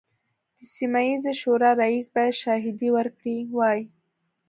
[0.57, 3.79] د سیمه ییزې شورا رییس باید شاهدې ورکړي وای.